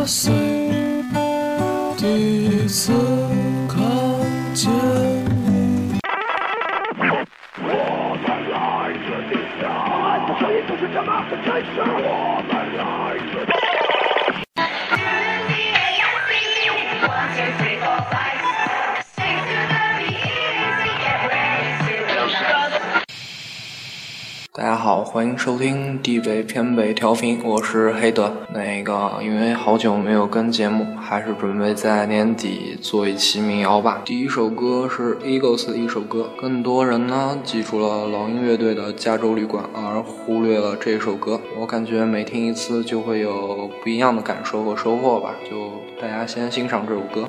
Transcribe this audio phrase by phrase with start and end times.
[0.00, 0.32] 八岁
[1.98, 2.06] 第
[2.46, 2.90] 一次
[3.68, 3.76] 看
[4.54, 6.00] 见你。
[7.58, 7.68] 我
[8.24, 8.56] 们来
[8.96, 9.62] 自地下，
[10.40, 11.68] 声音就是这么的真实。
[24.90, 28.32] 好，欢迎收听地北偏北调频，我是黑德。
[28.52, 34.02] 那个，因为好久没有跟节目，还是准备在年底做一期民谣吧。
[34.04, 41.40] 第一首歌是 Eagles 的一首歌，更多人呢记住了老鹰乐队的《加州旅馆》，而忽略了这首歌。
[41.60, 45.36] 我感觉每听一次就会有不一样的感受和收获吧。
[45.48, 45.70] 就
[46.02, 47.28] 大家先欣赏这首歌。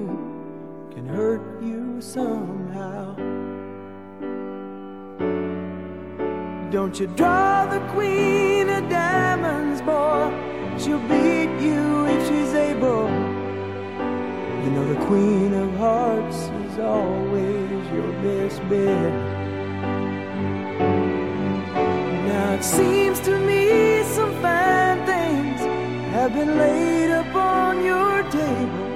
[6.81, 10.33] Don't you draw the queen of diamonds, boy?
[10.79, 13.07] She'll beat you if she's able.
[14.63, 19.13] You know the queen of hearts is always your best bet.
[22.25, 25.59] Now it seems to me some fine things
[26.15, 28.87] have been laid upon your table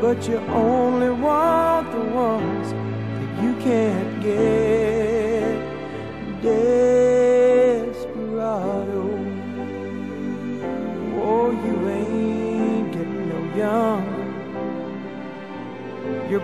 [0.00, 4.89] but you only want the ones that you can't get.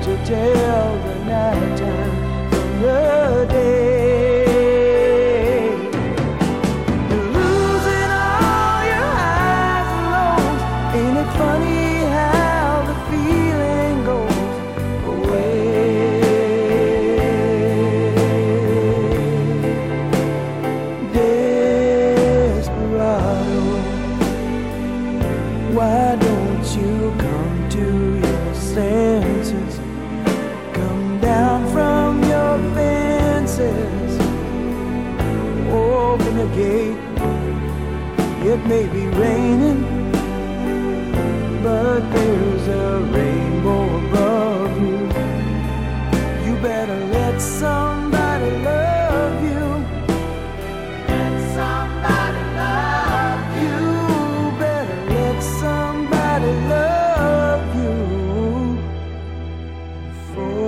[0.00, 3.91] to tell the nighttime from the day.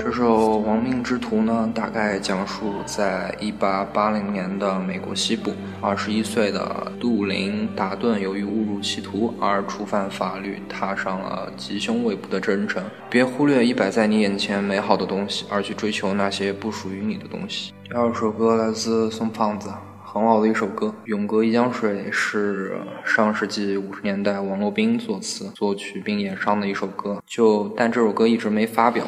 [0.00, 12.84] 这首《亡命之徒》呢，大概讲述在1880年的美国西部，21岁的杜林·达顿由于误入歧途而触犯法律，踏上了吉凶未卜的征程。
[13.08, 17.72] 别忽略一摆在你眼前美好的东西，而去追求那些不属于你的东西。
[17.88, 19.70] 第二首歌来自宋胖子。
[20.04, 27.20] 很好的一首歌，《永隔一江水》是上世纪五十年代王洛宾作词、作曲并演唱的一首歌。
[27.26, 29.04] 就但这首歌一直没发表，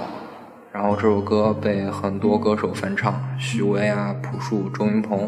[0.76, 5.26] 然后这首歌被很多歌手翻唱，许巍啊、朴树、周云鹏，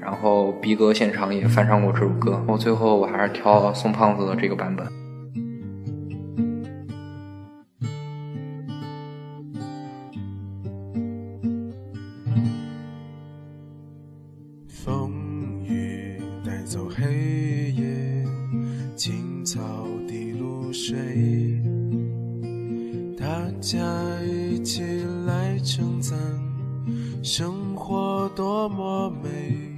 [0.00, 2.30] 然后逼哥现场也翻唱过这首歌。
[2.30, 4.86] 然后最后我还是挑了宋胖子的这个版本。
[24.54, 24.84] 一起
[25.26, 26.16] 来称赞
[27.24, 29.74] 生活多么美。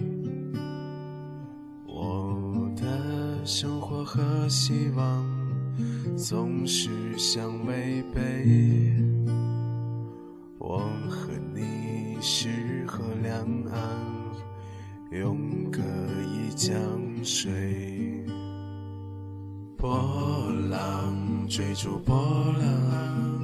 [1.87, 5.25] 我的生活和希望
[6.14, 8.93] 总是相违背。
[10.58, 13.34] 我和你是河两
[13.73, 13.81] 岸，
[15.11, 16.76] 永隔一江
[17.25, 18.23] 水。
[19.78, 21.17] 波浪
[21.49, 22.14] 追逐波
[22.58, 23.36] 浪，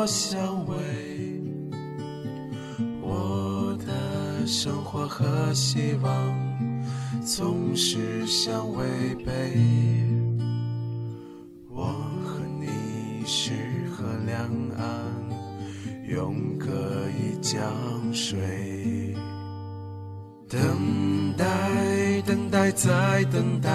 [0.00, 0.76] 我相偎？
[3.02, 6.14] 我的生活和希望
[7.26, 8.86] 总是相违
[9.26, 9.58] 背。
[11.68, 11.86] 我
[12.24, 13.50] 和你是
[13.90, 15.04] 河两岸，
[16.08, 16.68] 永隔
[17.18, 17.60] 一江
[18.12, 19.16] 水。
[20.48, 23.72] 等待，等待，再等待，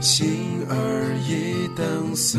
[0.00, 2.38] 心儿已等碎。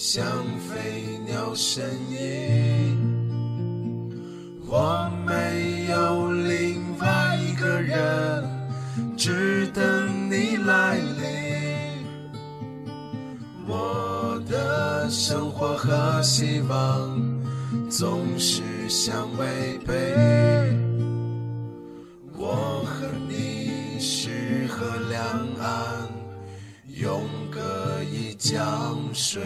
[0.00, 0.24] 像
[0.60, 2.96] 飞鸟身影。
[4.64, 8.48] 我没有另外一个人，
[9.16, 12.06] 只等你来临。
[13.66, 17.20] 我的生活和希望
[17.90, 19.92] 总是相违背。
[22.36, 25.20] 我和你是河两
[25.60, 26.08] 岸，
[26.86, 29.42] 永隔一江水。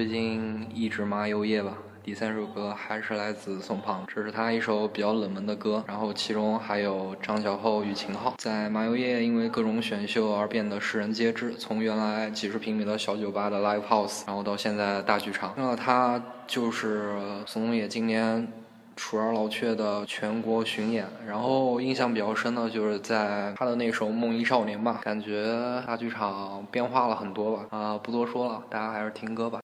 [0.00, 1.76] 最近一直麻油叶吧。
[2.02, 8.32] 第三首歌还是来自宋胖，这是他一首比较冷门的歌，然后其中还有张小厚与秦昊。
[8.38, 15.52] 在麻油叶因为各种选秀而变得世人皆知，从原来几十平米的小酒吧的 live house，然后到现在大剧场。
[15.54, 18.50] 那他就是宋冬野今年
[18.96, 27.66] 楚儿老雀的全国巡演，然后印象比较深的就是在他的那首《梦遗少年》吧，感觉大剧场变化了很多吧。
[27.68, 29.60] 啊、不多说了，大家还是听歌吧。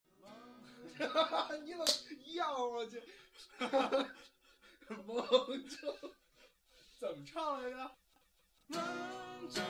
[1.65, 1.85] 你老
[2.35, 3.03] 要我去，
[5.07, 5.17] 梦
[5.69, 5.95] 中
[6.99, 7.91] 怎么唱来着？
[8.69, 8.83] 梦
[9.49, 9.63] 中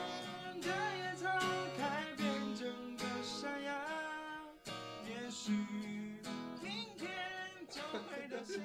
[0.61, 0.67] 的
[0.97, 1.27] 野草
[1.77, 3.69] 开遍整个山崖，
[5.05, 5.51] 也许
[6.61, 7.09] 明天
[7.69, 8.61] 就会凋谢。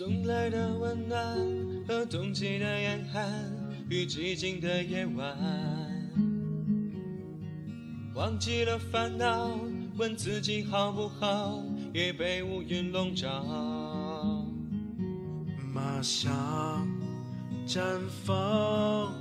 [0.00, 1.36] 送来的温暖
[1.86, 3.30] 和冬季的严寒
[3.90, 5.36] 与寂静的夜晚，
[8.14, 9.60] 忘记了烦恼，
[9.98, 13.44] 问自己好不好，也被乌云笼罩。
[15.70, 16.88] 马上
[17.66, 17.82] 绽
[18.24, 19.12] 放，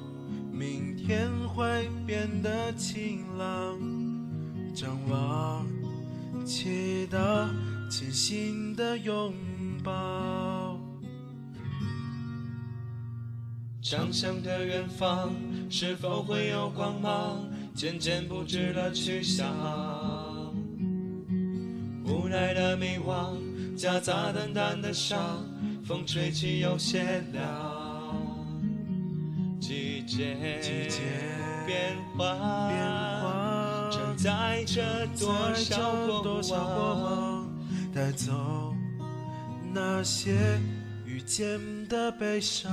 [0.49, 3.77] 明天会变得晴朗。
[4.73, 5.67] 张望，
[6.45, 7.49] 祈祷，
[7.91, 9.33] 清醒的拥
[9.83, 10.58] 抱。
[13.89, 15.33] 想象的远方
[15.67, 17.43] 是否会有光芒？
[17.73, 19.51] 渐渐不知了去向。
[22.05, 23.35] 无奈的迷惘，
[23.75, 25.43] 夹杂淡淡的伤，
[25.83, 28.15] 风吹起有些凉。
[29.59, 30.37] 季节
[31.65, 32.69] 变化，
[33.91, 36.93] 承载着多少过。
[36.93, 37.49] 往，
[37.91, 38.71] 带走
[39.73, 40.37] 那些
[41.07, 42.69] 遇见的悲伤。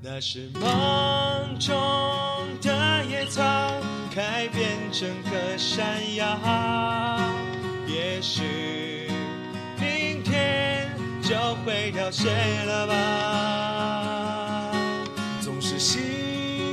[0.00, 1.74] 那是梦中
[2.62, 3.42] 的野草，
[4.14, 6.38] 开遍整个山崖。
[7.86, 9.10] 也许
[9.76, 10.88] 明天
[11.20, 12.30] 就会凋谢
[12.64, 12.94] 了吧。
[15.40, 15.98] 总是希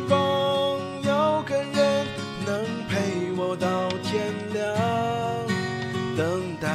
[0.07, 2.05] 望有个人
[2.45, 4.63] 能陪我到天亮，
[6.15, 6.69] 等待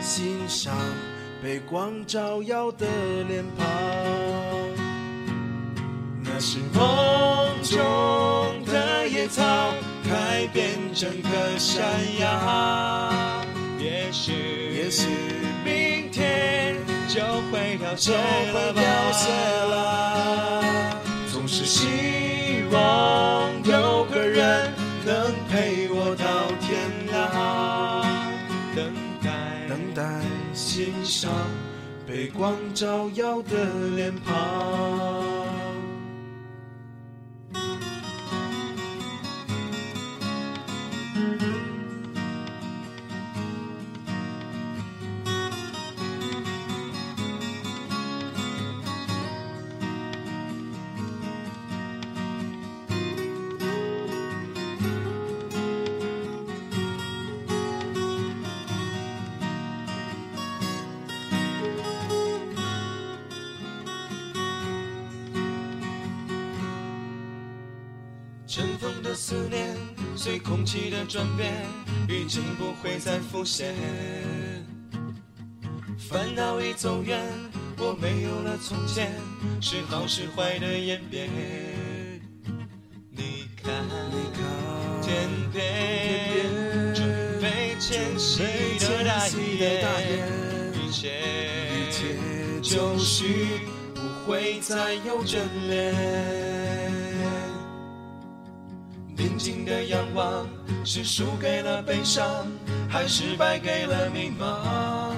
[0.00, 0.72] 欣赏
[1.42, 2.86] 被光照耀的
[3.28, 3.64] 脸庞。
[6.34, 7.78] 那是梦中
[8.66, 9.44] 的野草，
[10.02, 11.80] 开遍整个山
[12.18, 13.08] 崖。
[13.78, 14.32] 也许，
[14.74, 15.06] 也许
[15.64, 16.74] 明天
[17.06, 17.20] 就
[17.52, 18.18] 会凋谢了
[18.52, 18.52] 吧。
[18.52, 20.64] 会凋谢了。
[21.32, 24.72] 总是希望有个人
[25.06, 28.04] 能陪我到天亮，
[28.74, 30.02] 等待等待
[30.52, 31.30] 欣赏
[32.04, 33.54] 被光照耀的
[33.94, 35.33] 脸庞。
[70.74, 71.52] 气的转变，
[72.08, 73.76] 已经不会再浮现。
[75.96, 77.22] 烦恼已走远，
[77.78, 79.12] 我没有了从前，
[79.60, 81.30] 是好是坏的演变。
[83.08, 84.42] 你看，你看，
[85.00, 87.06] 天边准
[87.40, 88.42] 备迁徙
[88.80, 90.26] 的大雁，
[90.74, 91.22] 一切
[91.70, 92.16] 一切
[92.60, 93.60] 就绪，
[93.94, 95.38] 不会再有眷
[95.68, 95.94] 恋。
[99.16, 100.44] 宁静的仰望，
[100.84, 102.46] 是输给了悲伤，
[102.90, 105.14] 还是败给了迷茫？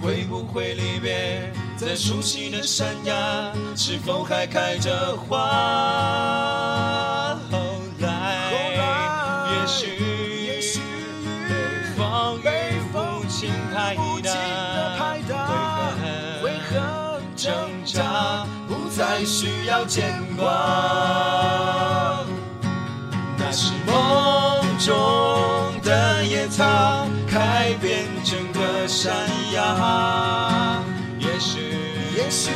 [0.00, 3.52] 会不会离别在熟悉的山崖？
[3.74, 5.36] 是否还开着花？
[7.50, 7.58] 后
[7.98, 8.52] 来，
[9.50, 9.96] 也许，
[10.46, 10.78] 也许
[11.50, 11.50] 北
[11.96, 12.46] 风雨
[12.92, 15.34] 无情拍无情的拍打，
[16.40, 17.52] 悔悔恨恨挣
[17.84, 21.83] 扎，不再需要牵挂。
[23.86, 29.12] 梦中的野草，开遍整个山
[29.52, 30.82] 崖。
[31.18, 31.60] 也许，
[32.16, 32.50] 也许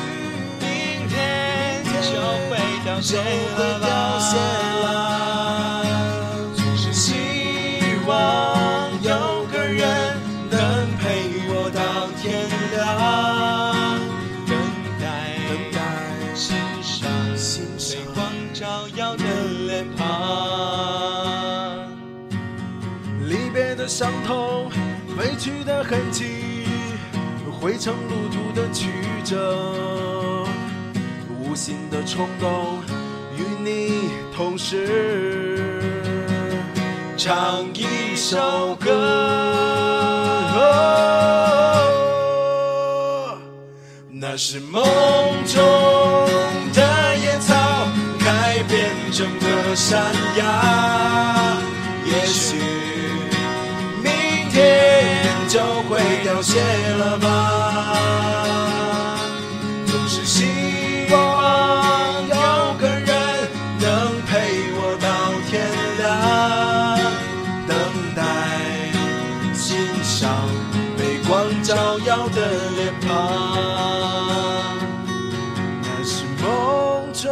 [0.60, 2.20] 明天就
[2.50, 4.77] 会凋谢了吧。
[25.38, 26.24] 去的痕迹，
[27.60, 28.90] 汇成路途的曲
[29.24, 30.44] 折。
[31.40, 32.80] 无心的冲动，
[33.36, 35.72] 与你同时
[37.16, 38.88] 唱一首歌。
[44.10, 44.82] 那是梦
[45.46, 45.62] 中
[46.74, 47.54] 的野草，
[48.18, 51.56] 开遍整个山崖。
[52.04, 52.56] 也许
[55.48, 57.26] 就会凋谢了吧。
[59.86, 60.44] 总是希
[61.10, 63.08] 望有个人
[63.80, 65.08] 能陪我到
[65.48, 66.04] 天亮
[67.66, 67.72] 等
[68.14, 68.20] 待
[69.54, 70.46] 欣赏
[70.98, 72.36] 被光照耀的
[72.76, 73.08] 脸庞。
[75.82, 77.24] 那是梦中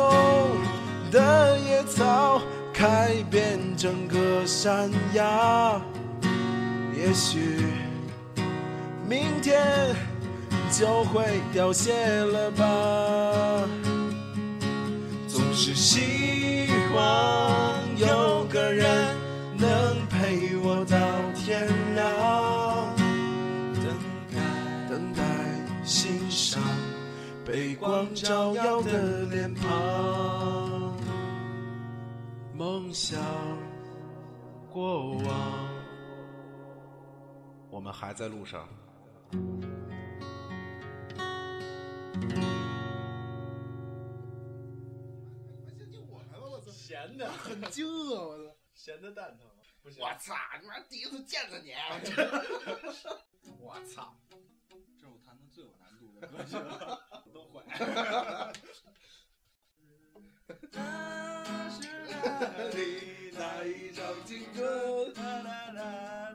[1.11, 2.41] 的野草
[2.73, 5.79] 开遍整个山崖。
[6.97, 7.66] 也许
[9.27, 9.97] 明天
[10.71, 13.69] 就会凋谢了吧。
[15.27, 19.17] 总是希望有个人
[19.59, 20.97] 能陪我到
[21.35, 21.67] 天
[21.97, 22.95] 亮，
[23.75, 23.85] 等
[24.33, 24.37] 待，
[24.89, 25.23] 等待，
[25.85, 26.63] 欣赏
[27.45, 30.95] 被光照耀的脸庞，
[32.57, 33.21] 梦想
[34.73, 35.25] 过往。
[37.71, 38.67] 我们还在路上。
[46.73, 47.91] 闲的很精啊！
[47.91, 49.47] 我操，闲的蛋疼，
[49.83, 50.03] 不行。
[50.03, 50.35] 我操！
[50.61, 51.73] 你妈第一次见着你，
[53.61, 54.17] 我操！
[54.69, 57.63] 这是我弹的最有难度的歌曲了，我都会。
[60.73, 61.77] 那是
[62.09, 62.23] 哪
[62.69, 65.13] 里那一场青春？
[65.15, 66.26] 啦啦啦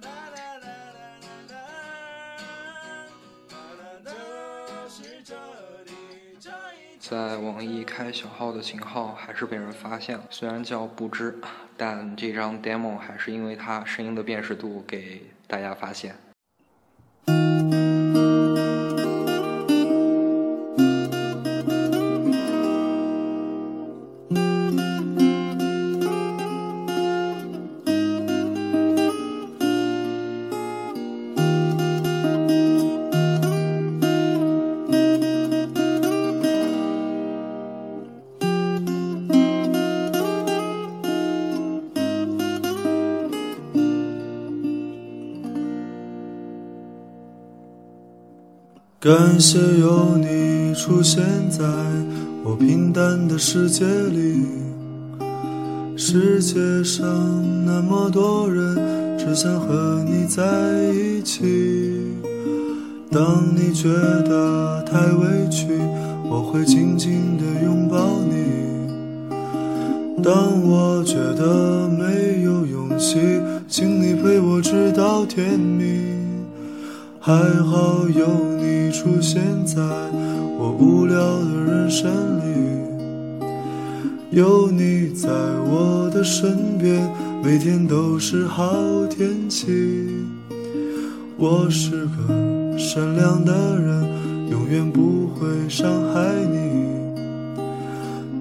[7.12, 11.38] 在网易开小号的秦昊还是被人发现了，虽然叫不知，
[11.76, 16.16] 但这张 demo 还是因为他声音的辨识度给大家发现。
[49.02, 51.66] 感谢有你出现在
[52.44, 54.46] 我平淡的世界里。
[55.98, 57.04] 世界上
[57.66, 58.78] 那么多人，
[59.18, 60.44] 只想和你在
[60.94, 61.42] 一起。
[63.10, 65.66] 当你觉得太委屈，
[66.30, 68.36] 我会紧紧地拥抱你。
[70.22, 73.18] 当我觉得没有勇气，
[73.68, 76.21] 请你陪我直到天明。
[77.32, 78.28] 还好有
[78.60, 79.82] 你出现在
[80.60, 82.44] 我无聊的人生里，
[84.32, 87.10] 有你在我的身边，
[87.42, 88.76] 每天都是好
[89.10, 90.10] 天气。
[91.38, 94.04] 我是个善良的人，
[94.50, 96.84] 永远不会伤害你。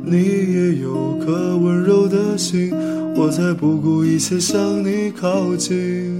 [0.03, 2.72] 你也有颗温柔的心，
[3.14, 6.19] 我才不顾一切向你靠近。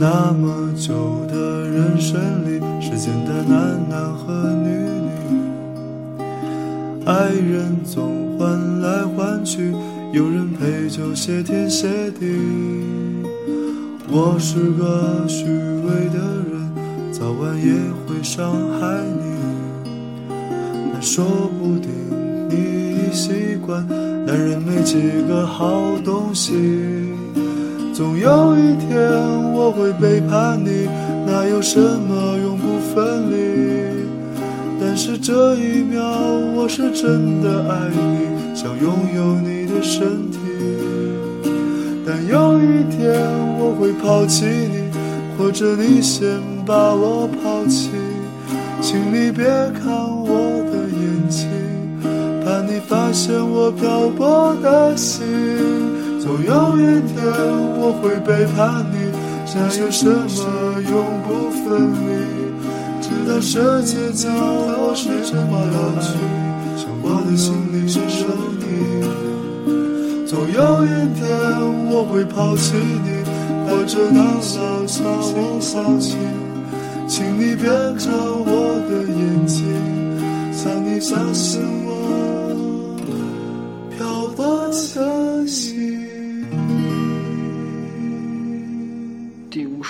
[0.00, 4.32] 那么久的人生里，世间的男男和
[4.64, 4.70] 女
[5.04, 6.24] 女，
[7.04, 9.74] 爱人总换来换去，
[10.10, 12.34] 有人陪就谢天谢地。
[14.10, 16.18] 我是个虚伪的
[16.50, 16.72] 人，
[17.12, 17.74] 早晚也
[18.06, 20.30] 会伤害你，
[20.94, 21.26] 但说
[21.58, 21.90] 不定
[22.48, 23.86] 你已习惯，
[24.26, 26.54] 男人没几个好东西。
[27.92, 30.88] 总有一天我会背叛你，
[31.26, 33.36] 哪有什么永不分离？
[34.80, 36.00] 但是这一秒
[36.56, 40.38] 我是真的爱你，想拥有你的身体。
[42.06, 43.20] 但有一天
[43.58, 44.90] 我会抛弃你，
[45.36, 47.90] 或者你先把我抛弃。
[48.80, 50.38] 请你别看我
[50.72, 51.46] 的眼睛，
[52.42, 55.20] 怕你发现我漂泊的心。
[56.18, 57.20] 总有一天
[57.78, 58.99] 我会背叛你，
[59.54, 60.94] 哪有什么永
[61.26, 62.08] 不分离？
[63.00, 66.08] 直到世界尽头是这么老去，
[67.02, 68.26] 我的心里只有
[68.60, 68.62] 你。
[70.26, 71.20] 总有一天
[71.90, 73.08] 我会抛弃你，
[73.68, 74.58] 或者到老
[75.02, 76.16] 把我抛弃。
[77.08, 79.58] 请你别看我的眼睛，
[80.64, 81.88] 让你相信我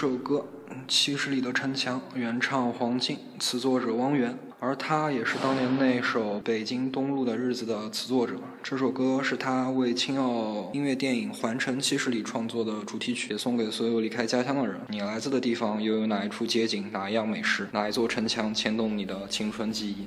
[0.01, 0.47] 这首歌
[0.89, 8.33] 《七十里的城墙》，原唱黄静，词作者汪源，而他也是当年那首《北京东路的日子》的词作者。
[8.63, 14.81] 这首歌是他为青奥音乐电影《环城七十里》创作的主题曲，送给所有离开家乡的人。
[14.89, 20.07] 你来自的地方又有哪一处街景、哪一样美食、哪一座城墙牵动你的青春记忆？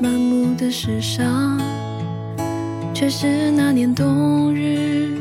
[0.00, 1.60] 满目的时尚，
[2.94, 5.18] 却是那年冬日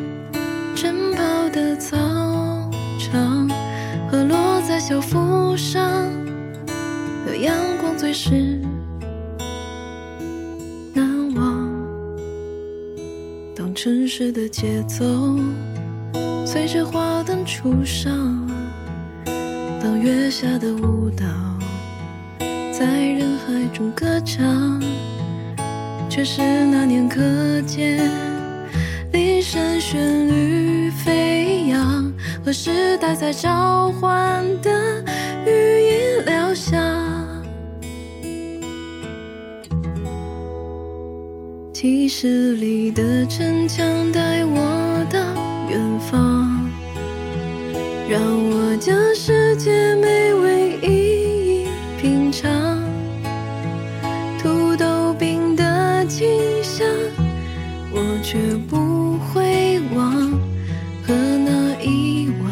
[0.76, 1.98] 晨跑的操
[3.00, 3.50] 场
[4.10, 5.82] 和落在校服上
[7.26, 8.62] 的阳光最是
[10.94, 11.68] 难忘。
[13.56, 15.06] 当城市的节奏
[16.46, 18.48] 随着花灯初上，
[19.82, 21.26] 当月下的舞蹈
[22.80, 24.80] 在人海中歌唱，
[26.08, 27.20] 却是那年课
[27.64, 28.08] 间
[29.12, 32.14] 铃声旋律飞扬，
[32.46, 35.04] 和时代在召唤的
[35.48, 36.80] 语音聊响。
[41.74, 45.20] 七十里的城墙带我到
[45.68, 46.70] 远方，
[48.08, 50.32] 让我将世界美
[58.30, 58.38] 却
[58.70, 60.14] 不会忘，
[61.02, 62.52] 和那一碗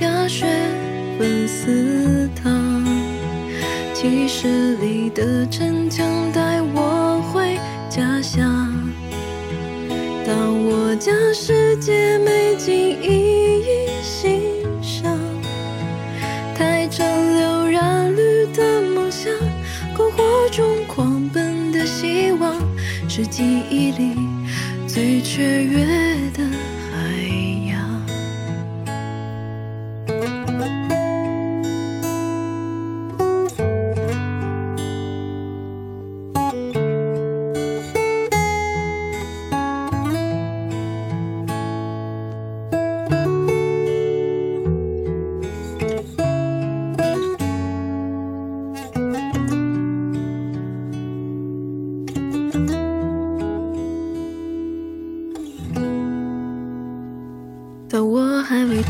[0.00, 0.44] 鸭血
[1.16, 2.84] 粉丝汤。
[3.94, 7.56] 七十里的城墙带我回
[7.88, 8.68] 家乡。
[10.26, 14.42] 当我将世界美景一一欣
[14.82, 15.16] 赏，
[16.58, 19.32] 带着流染绿的梦想，
[19.96, 22.56] 篝火中狂奔的希望，
[23.08, 24.16] 是记忆里
[25.02, 26.01] 最雀跃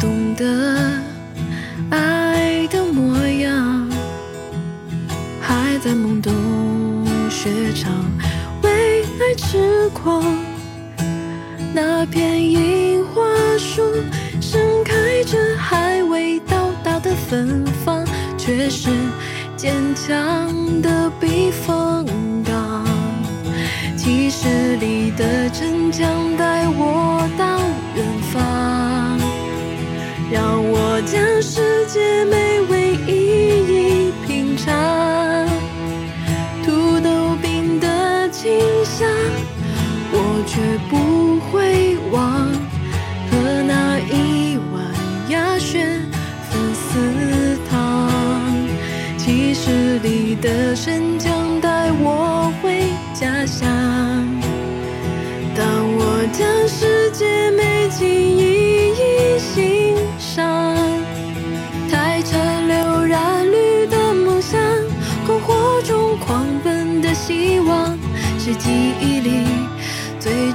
[0.03, 1.01] 懂得
[1.91, 3.89] 爱的模样，
[5.41, 6.35] 还在懵懂
[7.31, 7.93] 学唱，
[8.63, 10.25] 为爱痴狂。
[11.73, 13.23] 那片樱花
[13.57, 13.81] 树
[14.41, 18.05] 盛开着还未到达的芬芳，
[18.37, 18.91] 却是
[19.57, 22.05] 坚强的避风
[22.45, 22.85] 港。
[23.97, 27.12] 七十里的城墙带我
[31.93, 32.42] 姐妹。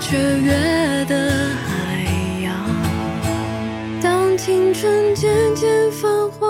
[0.09, 1.29] 雀跃的
[1.67, 2.05] 海
[2.41, 2.55] 洋。
[4.01, 6.49] 当青春渐渐泛黄，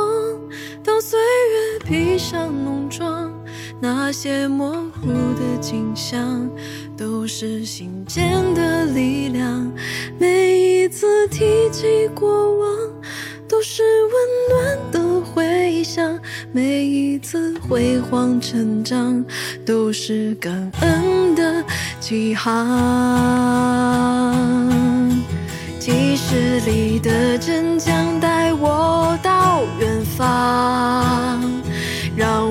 [0.84, 3.34] 当岁月披上浓妆，
[3.82, 6.48] 那些模糊的景象，
[6.96, 9.72] 都是心间的力量。
[10.20, 12.70] 每一次提起过往，
[13.48, 14.12] 都是温
[14.52, 16.20] 暖的回响。
[16.52, 19.26] 每一次辉煌成长，
[19.66, 21.64] 都是感恩的
[22.08, 22.66] 起航。
[25.78, 31.42] 几十里的真将带我到远方，
[32.16, 32.47] 让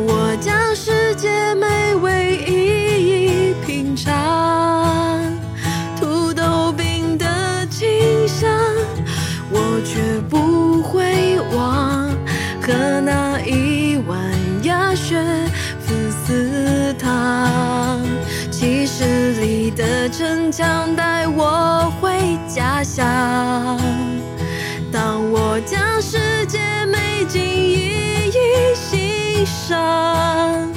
[29.46, 30.68] 上，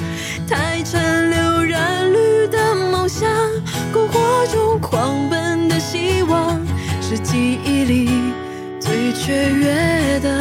[0.48, 3.28] 太陈流染绿的梦想，
[3.92, 6.60] 篝火中狂奔的希望，
[7.02, 8.32] 是记忆里
[8.80, 10.38] 最雀跃的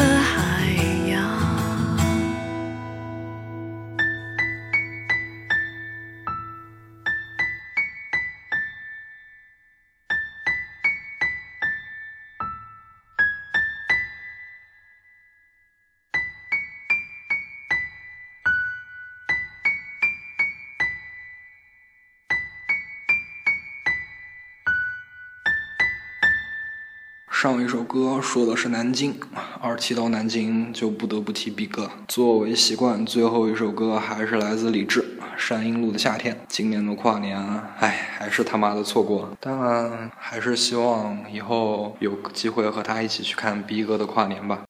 [27.41, 29.17] 上一首歌说的是南京，
[29.61, 31.89] 二提到南京就不得不提 B 哥。
[32.05, 34.99] 作为习惯，最后一首歌还是来自李志，
[35.37, 36.35] 《山阴路的夏天》。
[36.49, 37.39] 今年的跨年，
[37.79, 39.29] 唉，还是他妈的错过了。
[39.39, 44.63] 但还是希望以后有机会和他一起去看 B 哥的跨年吧。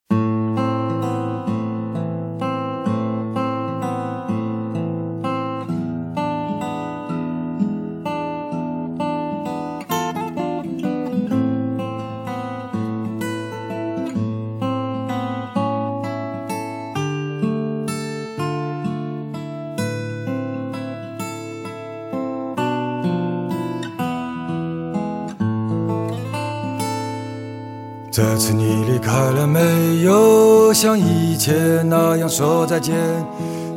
[30.81, 32.95] 像以前那样说再见，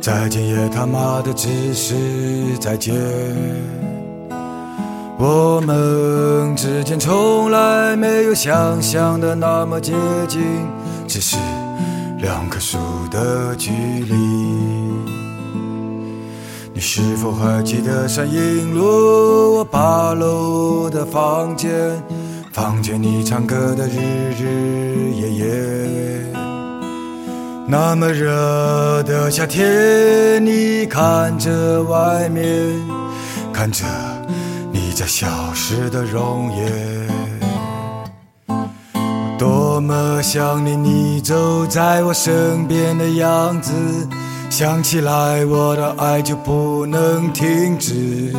[0.01, 1.93] 再见也他妈的只是
[2.61, 2.95] 再见。
[5.17, 9.91] 我们之间从来没有想象的那么接
[10.29, 10.41] 近，
[11.05, 11.35] 只是
[12.19, 12.77] 两棵树
[13.11, 14.15] 的距离。
[16.73, 21.69] 你是否还记得山阴路我八楼的房间？
[22.53, 23.97] 房间里唱歌的日
[24.39, 26.32] 日夜夜，
[27.65, 32.45] 那么热的夏天，你看着外面，
[33.51, 33.85] 看着
[34.71, 37.07] 你在消失的容颜。
[39.39, 43.73] 多么想念你走在我身边的样子，
[44.49, 48.33] 想起来我的爱就不能停止。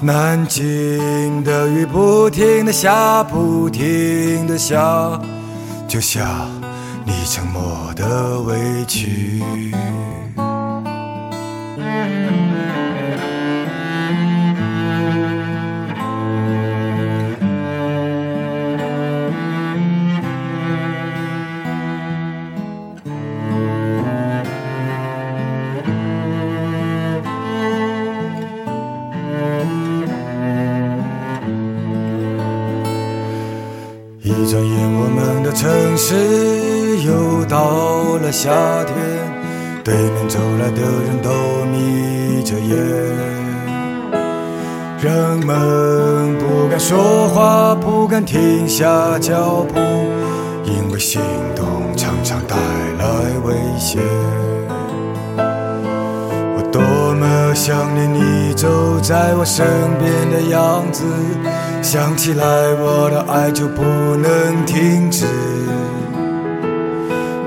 [0.00, 5.18] 南京的雨不停的下，不停的下，
[5.88, 6.24] 就像
[7.06, 9.40] 你沉默的委屈。
[38.38, 38.50] 夏
[38.84, 38.94] 天，
[39.82, 41.30] 对面走来的人都
[41.72, 42.76] 眯着眼。
[45.00, 49.80] 人们不敢说话，不敢停下脚步，
[50.64, 51.18] 因为心
[51.54, 52.54] 动常常带
[52.98, 53.06] 来
[53.42, 54.02] 危险。
[55.38, 56.82] 我多
[57.14, 59.66] 么想念你走在我身
[59.98, 61.04] 边的样子，
[61.80, 65.24] 想起来我的爱就不能停止。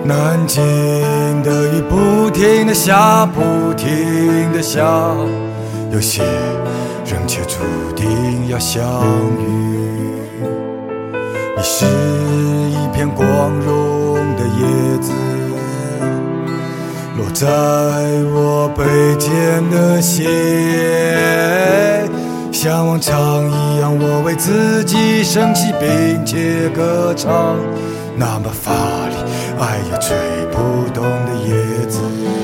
[0.10, 0.60] 南京
[1.44, 4.84] 的雨不停的下，不停的下，
[5.92, 6.24] 有些
[7.06, 7.60] 人却注
[7.96, 8.84] 定要相
[9.40, 9.78] 遇。
[11.56, 13.28] 你是一片光
[13.60, 15.12] 荣的叶子。
[17.16, 17.46] 落在
[18.34, 18.84] 我背
[19.20, 19.30] 肩
[19.70, 20.26] 的斜，
[22.52, 23.14] 像往常
[23.48, 27.56] 一样，我为自己升起并且歌唱，
[28.16, 28.72] 那么乏
[29.10, 29.16] 力，
[29.60, 30.16] 爱又吹
[30.54, 32.39] 不动的叶子。